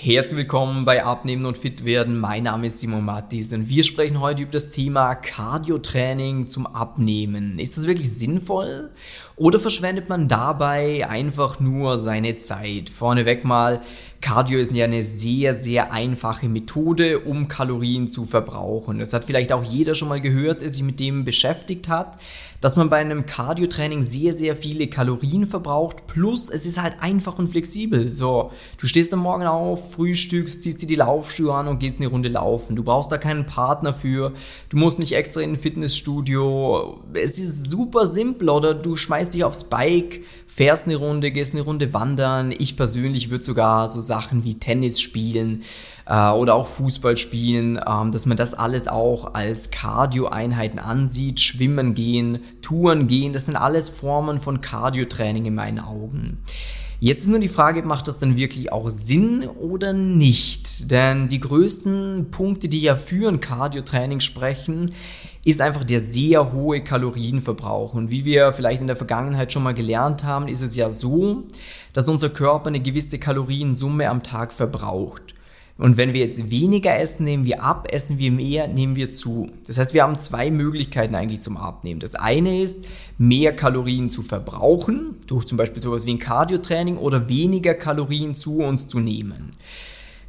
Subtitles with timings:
[0.00, 2.20] Herzlich willkommen bei Abnehmen und Fit werden.
[2.20, 7.58] Mein Name ist Simon Mattis und wir sprechen heute über das Thema Cardio-Training zum Abnehmen.
[7.58, 8.90] Ist das wirklich sinnvoll
[9.34, 12.90] oder verschwendet man dabei einfach nur seine Zeit?
[12.90, 13.80] Vorneweg mal,
[14.20, 18.98] Cardio ist ja eine sehr, sehr einfache Methode, um Kalorien zu verbrauchen.
[18.98, 22.18] Das hat vielleicht auch jeder schon mal gehört, der sich mit dem beschäftigt hat,
[22.60, 26.08] dass man bei einem Cardio-Training sehr, sehr viele Kalorien verbraucht.
[26.08, 28.10] Plus, es ist halt einfach und flexibel.
[28.10, 32.08] So, du stehst am Morgen auf, frühstückst, ziehst dir die Laufschuhe an und gehst eine
[32.08, 32.74] Runde laufen.
[32.74, 34.32] Du brauchst da keinen Partner für.
[34.70, 37.00] Du musst nicht extra in ein Fitnessstudio.
[37.14, 41.62] Es ist super simpel oder du schmeißt dich aufs Bike, fährst eine Runde, gehst eine
[41.62, 42.52] Runde wandern.
[42.58, 45.62] Ich persönlich würde sogar so Sachen wie Tennis spielen
[46.06, 51.38] äh, oder auch Fußball spielen, ähm, dass man das alles auch als Cardio-Einheiten ansieht.
[51.38, 56.38] Schwimmen gehen, Touren gehen, das sind alles Formen von Cardio-Training in meinen Augen.
[57.00, 60.90] Jetzt ist nur die Frage, macht das dann wirklich auch Sinn oder nicht?
[60.90, 64.90] Denn die größten Punkte, die ja für ein Cardio-Training sprechen,
[65.44, 67.94] ist einfach der sehr hohe Kalorienverbrauch.
[67.94, 71.44] Und wie wir vielleicht in der Vergangenheit schon mal gelernt haben, ist es ja so,
[71.92, 75.34] dass unser Körper eine gewisse Kaloriensumme am Tag verbraucht.
[75.78, 79.48] Und wenn wir jetzt weniger essen, nehmen wir ab, essen wir mehr, nehmen wir zu.
[79.66, 82.00] Das heißt, wir haben zwei Möglichkeiten eigentlich zum Abnehmen.
[82.00, 87.28] Das eine ist, mehr Kalorien zu verbrauchen, durch zum Beispiel sowas wie ein Cardiotraining oder
[87.28, 89.52] weniger Kalorien zu uns zu nehmen.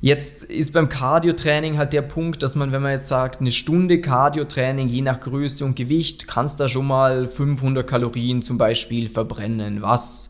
[0.02, 4.00] Jetzt ist beim Cardio-Training halt der Punkt, dass man, wenn man jetzt sagt, eine Stunde
[4.00, 9.82] Cardio-Training, je nach Größe und Gewicht, kannst da schon mal 500 Kalorien zum Beispiel verbrennen,
[9.82, 10.30] was,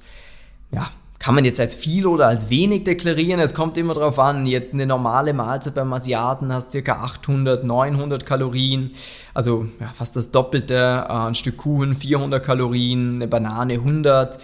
[0.72, 3.42] ja, kann man jetzt als viel oder als wenig deklarieren.
[3.42, 4.46] Es kommt immer darauf an.
[4.46, 8.92] Jetzt eine normale Mahlzeit beim Asiaten hast circa 800, 900 Kalorien.
[9.34, 10.76] Also ja, fast das Doppelte.
[10.76, 14.40] Äh, ein Stück Kuchen 400 Kalorien, eine Banane 100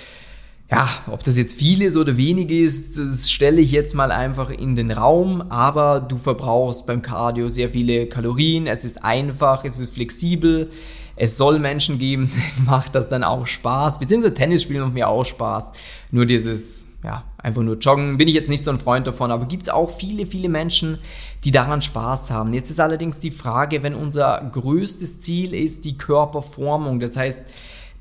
[0.72, 4.50] ja, ob das jetzt viel ist oder wenig ist, das stelle ich jetzt mal einfach
[4.50, 9.78] in den Raum, aber du verbrauchst beim Cardio sehr viele Kalorien, es ist einfach, es
[9.78, 10.72] ist flexibel,
[11.16, 12.32] es soll Menschen geben,
[12.66, 15.74] macht das dann auch Spaß, beziehungsweise Tennis spielen macht mir auch Spaß,
[16.12, 19.46] nur dieses, ja, einfach nur joggen, bin ich jetzt nicht so ein Freund davon, aber
[19.46, 20.98] gibt es auch viele, viele Menschen,
[21.44, 22.54] die daran Spaß haben.
[22.54, 27.44] Jetzt ist allerdings die Frage, wenn unser größtes Ziel ist die Körperformung, das heißt,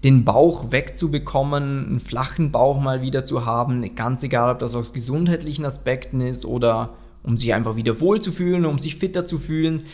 [0.05, 4.93] den Bauch wegzubekommen, einen flachen Bauch mal wieder zu haben, ganz egal, ob das aus
[4.93, 6.91] gesundheitlichen Aspekten ist oder
[7.23, 9.85] um sich einfach wieder wohlzufühlen, um sich fitter zu fühlen,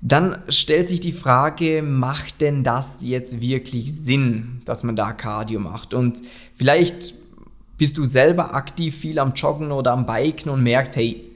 [0.00, 5.58] dann stellt sich die Frage, macht denn das jetzt wirklich Sinn, dass man da Cardio
[5.58, 5.94] macht?
[5.94, 6.22] Und
[6.54, 7.14] vielleicht
[7.78, 11.26] bist du selber aktiv viel am Joggen oder am Biken und merkst, hey,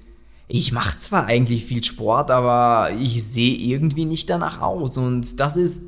[0.49, 4.97] ich mache zwar eigentlich viel Sport, aber ich sehe irgendwie nicht danach aus.
[4.97, 5.83] Und das ist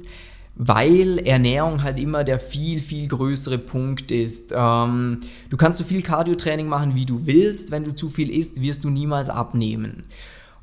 [0.54, 4.52] weil Ernährung halt immer der viel, viel größere Punkt ist.
[4.54, 7.70] Ähm, du kannst so viel Cardiotraining machen, wie du willst.
[7.70, 10.04] Wenn du zu viel isst, wirst du niemals abnehmen.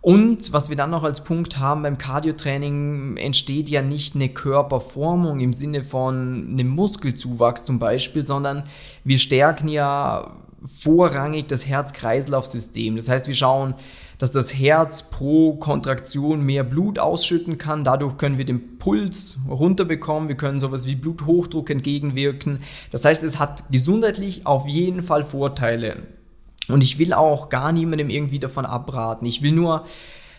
[0.02, 5.42] Und was wir dann noch als Punkt haben beim Cardiotraining, entsteht ja nicht eine Körperformung
[5.42, 8.64] im Sinne von einem Muskelzuwachs zum Beispiel, sondern
[9.04, 12.96] wir stärken ja vorrangig das Herz-Kreislauf-System.
[12.96, 13.76] Das heißt, wir schauen,
[14.18, 17.84] dass das Herz pro Kontraktion mehr Blut ausschütten kann.
[17.84, 20.30] Dadurch können wir den Puls runterbekommen.
[20.30, 22.60] Wir können sowas wie Bluthochdruck entgegenwirken.
[22.92, 26.19] Das heißt, es hat gesundheitlich auf jeden Fall Vorteile.
[26.70, 29.26] Und ich will auch gar niemandem irgendwie davon abraten.
[29.26, 29.86] Ich will nur,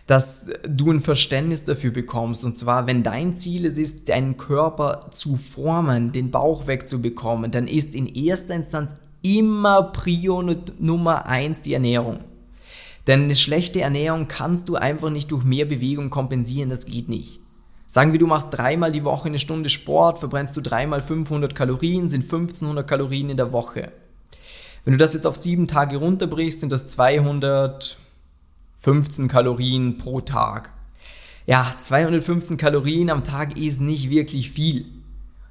[0.07, 2.45] dass du ein Verständnis dafür bekommst.
[2.45, 7.69] Und zwar, wenn dein Ziel es ist, deinen Körper zu formen, den Bauch wegzubekommen, dann
[7.69, 10.43] ist in erster Instanz immer Prio
[10.79, 12.21] Nummer eins die Ernährung.
[13.07, 17.41] Denn eine schlechte Ernährung kannst du einfach nicht durch mehr Bewegung kompensieren, das geht nicht.
[17.87, 22.09] Sagen wir, du machst dreimal die Woche eine Stunde Sport, verbrennst du dreimal 500 Kalorien,
[22.09, 23.91] sind 1500 Kalorien in der Woche.
[24.85, 30.71] Wenn du das jetzt auf sieben Tage runterbrichst, sind das 215 Kalorien pro Tag.
[31.47, 34.87] Ja, 215 Kalorien am Tag ist nicht wirklich viel.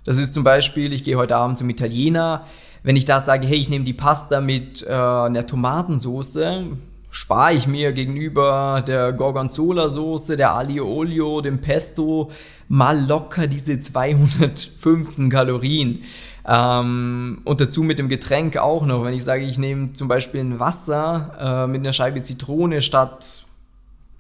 [0.06, 2.44] Das ist zum Beispiel, ich gehe heute Abend zum Italiener.
[2.84, 6.66] Wenn ich da sage, hey, ich nehme die Pasta mit äh, einer Tomatensoße,
[7.12, 12.32] spare ich mir gegenüber der Gorgonzola-Soße, der Aglio Olio, dem Pesto
[12.68, 16.02] mal locker diese 215 Kalorien.
[16.48, 19.04] Ähm, und dazu mit dem Getränk auch noch.
[19.04, 23.44] Wenn ich sage, ich nehme zum Beispiel ein Wasser äh, mit einer Scheibe Zitrone statt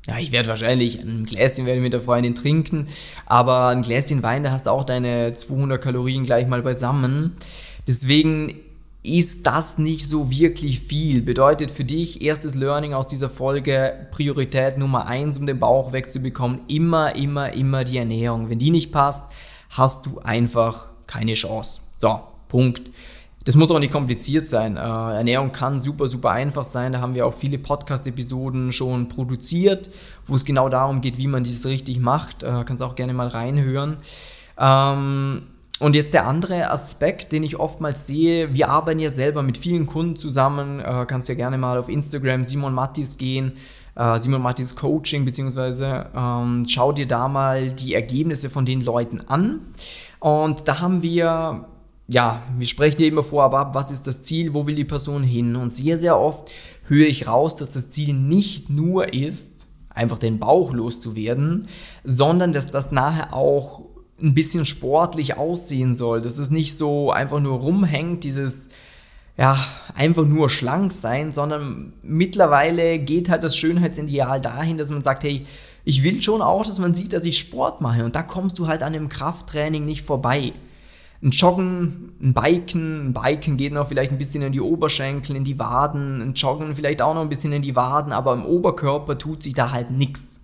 [0.07, 2.88] ja, ich werde wahrscheinlich ein Gläschen werde mit der Freundin trinken,
[3.27, 7.36] aber ein Gläschen Wein, da hast du auch deine 200 Kalorien gleich mal beisammen.
[7.88, 8.56] Deswegen
[9.01, 11.22] ist das nicht so wirklich viel.
[11.22, 16.62] Bedeutet für dich, erstes Learning aus dieser Folge, Priorität Nummer eins, um den Bauch wegzubekommen,
[16.68, 18.50] immer, immer, immer die Ernährung.
[18.50, 19.31] Wenn die nicht passt,
[19.69, 21.80] hast du einfach keine Chance.
[21.96, 22.19] So,
[22.50, 22.81] Punkt.
[23.46, 24.75] Das muss auch nicht kompliziert sein.
[24.75, 26.92] Äh, Ernährung kann super, super einfach sein.
[26.92, 29.90] Da haben wir auch viele Podcast-Episoden schon produziert,
[30.28, 32.44] wo es genau darum geht, wie man dieses richtig macht.
[32.44, 33.98] Äh, kannst auch gerne mal reinhören.
[34.57, 35.44] Ähm,
[35.79, 39.87] und jetzt der andere Aspekt, den ich oftmals sehe, wir arbeiten ja selber mit vielen
[39.87, 43.53] Kunden zusammen, äh, kannst ja gerne mal auf Instagram Simon Mattis gehen,
[43.95, 49.21] äh, Simon Mattis Coaching, beziehungsweise ähm, schau dir da mal die Ergebnisse von den Leuten
[49.27, 49.61] an.
[50.19, 51.65] Und da haben wir,
[52.07, 55.23] ja, wir sprechen ja immer vorab ab, was ist das Ziel, wo will die Person
[55.23, 55.55] hin?
[55.55, 56.51] Und sehr, sehr oft
[56.87, 61.67] höre ich raus, dass das Ziel nicht nur ist, einfach den Bauch loszuwerden,
[62.03, 63.85] sondern dass das nachher auch
[64.21, 68.69] ein bisschen sportlich aussehen soll, dass es nicht so einfach nur rumhängt, dieses
[69.39, 69.57] ja,
[69.95, 75.45] einfach nur schlank sein, sondern mittlerweile geht halt das Schönheitsideal dahin, dass man sagt, hey,
[75.86, 78.04] ich will schon auch, dass man sieht, dass ich Sport mache.
[78.04, 80.51] Und da kommst du halt an dem Krafttraining nicht vorbei.
[81.24, 85.45] Ein Joggen, ein Biken, ein Biken geht noch vielleicht ein bisschen in die Oberschenkel, in
[85.45, 89.18] die Waden, ein Joggen vielleicht auch noch ein bisschen in die Waden, aber im Oberkörper
[89.18, 90.38] tut sich da halt nichts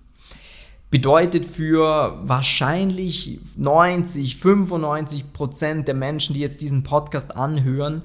[0.91, 8.03] bedeutet für wahrscheinlich 90, 95 Prozent der Menschen, die jetzt diesen Podcast anhören,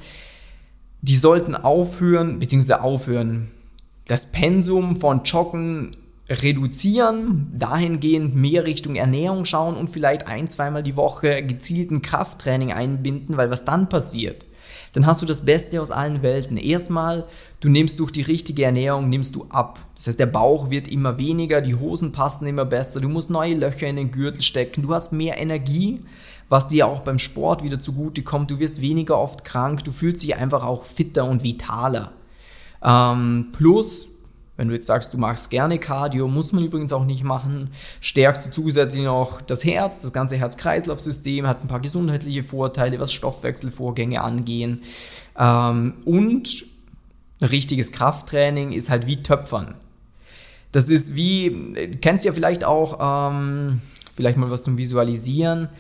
[1.03, 3.51] die sollten aufhören, beziehungsweise aufhören,
[4.07, 5.93] das Pensum von Joggen
[6.29, 13.37] reduzieren, dahingehend mehr Richtung Ernährung schauen und vielleicht ein, zweimal die Woche gezielten Krafttraining einbinden,
[13.37, 14.47] weil was dann passiert,
[14.93, 16.57] dann hast du das Beste aus allen Welten.
[16.57, 17.27] Erstmal,
[17.61, 19.79] du nimmst durch die richtige Ernährung, nimmst du ab.
[19.97, 23.55] Das heißt, der Bauch wird immer weniger, die Hosen passen immer besser, du musst neue
[23.55, 26.01] Löcher in den Gürtel stecken, du hast mehr Energie,
[26.49, 28.51] was dir auch beim Sport wieder zugute kommt.
[28.51, 32.13] Du wirst weniger oft krank, du fühlst dich einfach auch fitter und vitaler.
[32.83, 34.09] Ähm, plus,
[34.61, 37.71] wenn du jetzt sagst, du machst gerne Cardio, muss man übrigens auch nicht machen,
[38.03, 43.11] stärkst du zusätzlich noch das Herz, das ganze Herz-Kreislauf-System hat ein paar gesundheitliche Vorteile, was
[43.11, 44.83] Stoffwechselvorgänge angehen.
[45.39, 46.67] Ähm, und
[47.41, 49.77] richtiges Krafttraining ist halt wie Töpfern.
[50.73, 53.81] Das ist wie, kennst ja vielleicht auch, ähm,
[54.13, 55.71] vielleicht mal was zum Visualisieren.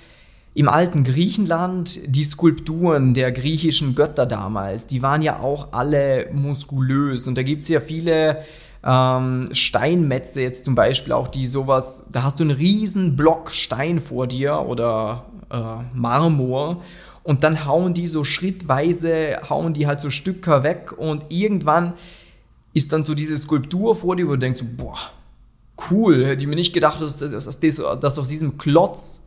[0.54, 7.28] Im alten Griechenland, die Skulpturen der griechischen Götter damals, die waren ja auch alle muskulös.
[7.28, 8.42] Und da gibt es ja viele
[8.84, 14.00] ähm, Steinmetze jetzt zum Beispiel auch, die sowas, da hast du einen riesen Block Stein
[14.00, 15.58] vor dir oder äh,
[15.94, 16.82] Marmor
[17.22, 21.94] und dann hauen die so schrittweise, hauen die halt so Stücke weg und irgendwann
[22.72, 24.98] ist dann so diese Skulptur vor dir, wo du denkst, boah,
[25.90, 29.22] cool, hätte ich mir nicht gedacht, dass, dass, dass, dass aus diesem Klotz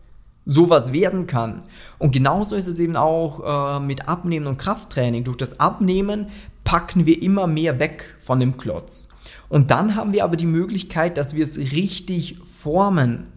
[0.45, 1.63] sowas werden kann.
[1.99, 5.23] Und genauso ist es eben auch äh, mit Abnehmen und Krafttraining.
[5.23, 6.27] Durch das Abnehmen
[6.73, 9.09] packen wir immer mehr weg von dem Klotz.
[9.47, 13.27] Und dann haben wir aber die Möglichkeit, dass wir es richtig formen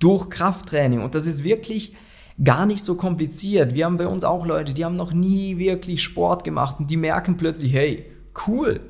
[0.00, 1.00] durch Krafttraining.
[1.00, 1.94] Und das ist wirklich
[2.42, 3.76] gar nicht so kompliziert.
[3.76, 6.96] Wir haben bei uns auch Leute, die haben noch nie wirklich Sport gemacht und die
[6.96, 8.04] merken plötzlich, hey,
[8.48, 8.80] cool.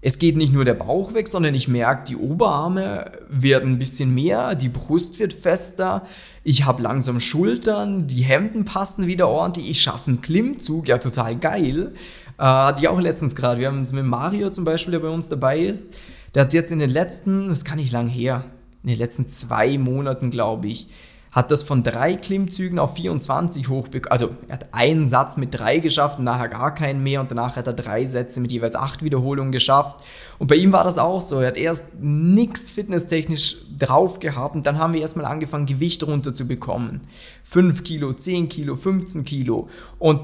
[0.00, 4.14] Es geht nicht nur der Bauch weg, sondern ich merke, die Oberarme werden ein bisschen
[4.14, 6.06] mehr, die Brust wird fester,
[6.42, 11.36] ich habe langsam Schultern, die Hemden passen wieder ordentlich, ich schaffe einen Klimmzug, ja total
[11.36, 11.92] geil.
[12.38, 13.60] Äh, hatte ich auch letztens gerade.
[13.60, 15.94] Wir haben uns mit Mario zum Beispiel, der bei uns dabei ist.
[16.34, 18.44] Der hat es jetzt in den letzten, das kann nicht lang her,
[18.82, 20.88] in den letzten zwei Monaten, glaube ich,
[21.36, 24.10] hat das von drei Klimmzügen auf 24 hochbekommen.
[24.10, 27.56] Also er hat einen Satz mit drei geschafft und nachher gar keinen mehr und danach
[27.56, 30.02] hat er drei Sätze mit jeweils acht Wiederholungen geschafft.
[30.38, 31.40] Und bei ihm war das auch so.
[31.40, 37.02] Er hat erst nichts fitnesstechnisch drauf gehabt und dann haben wir erstmal angefangen, Gewicht runterzubekommen.
[37.44, 39.68] 5 Kilo, 10 Kilo, 15 Kilo.
[39.98, 40.20] Und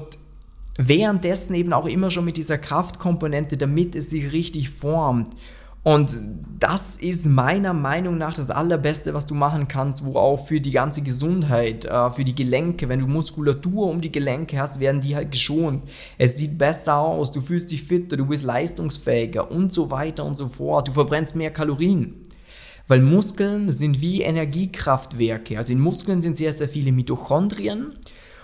[0.77, 5.33] währenddessen eben auch immer schon mit dieser Kraftkomponente, damit es sich richtig formt.
[5.83, 6.17] Und
[6.59, 10.71] das ist meiner Meinung nach das Allerbeste, was du machen kannst, wo auch für die
[10.71, 15.13] ganze Gesundheit, äh, für die Gelenke, wenn du Muskulatur um die Gelenke hast, werden die
[15.13, 15.83] halt geschont.
[16.17, 20.37] Es sieht besser aus, du fühlst dich fitter, du bist leistungsfähiger und so weiter und
[20.37, 20.87] so fort.
[20.87, 22.15] Du verbrennst mehr Kalorien.
[22.87, 25.57] Weil Muskeln sind wie Energiekraftwerke.
[25.57, 27.93] Also in Muskeln sind sehr, sehr viele Mitochondrien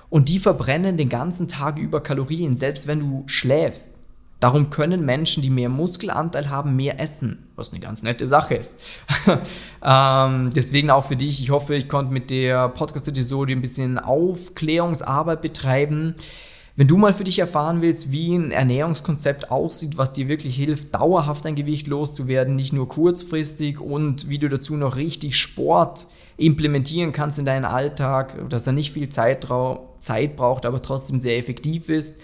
[0.10, 3.96] und die verbrennen den ganzen Tag über Kalorien, selbst wenn du schläfst.
[4.40, 8.78] Darum können Menschen, die mehr Muskelanteil haben, mehr essen, was eine ganz nette Sache ist.
[9.84, 15.42] ähm, deswegen auch für dich, ich hoffe, ich konnte mit der Podcast-Episode ein bisschen Aufklärungsarbeit
[15.42, 16.16] betreiben.
[16.80, 20.96] Wenn du mal für dich erfahren willst, wie ein Ernährungskonzept aussieht, was dir wirklich hilft,
[20.96, 26.08] dauerhaft ein Gewicht loszuwerden, nicht nur kurzfristig und wie du dazu noch richtig Sport
[26.38, 29.46] implementieren kannst in deinen Alltag, dass er nicht viel Zeit,
[30.00, 32.22] Zeit braucht, aber trotzdem sehr effektiv ist,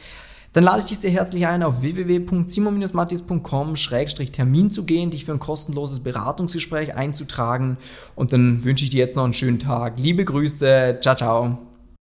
[0.53, 5.99] dann lade ich dich sehr herzlich ein, auf www.simon-mattis.com-termin zu gehen, dich für ein kostenloses
[5.99, 7.75] Beratungsgespräch einzutragen
[8.15, 9.99] und dann wünsche ich dir jetzt noch einen schönen Tag.
[9.99, 11.57] Liebe Grüße, ciao, ciao.